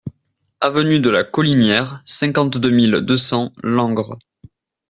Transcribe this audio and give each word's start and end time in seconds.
Avenue 0.61 0.99
de 0.99 1.11
la 1.11 1.23
Collinière, 1.23 2.01
cinquante-deux 2.05 2.71
mille 2.71 3.01
deux 3.01 3.17
cents 3.17 3.53
Langres 3.61 4.17